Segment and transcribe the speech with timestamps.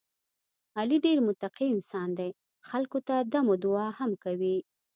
[0.79, 2.29] علي ډېر متقی انسان دی،
[2.69, 4.57] خلکو ته دم دعا هم کوي.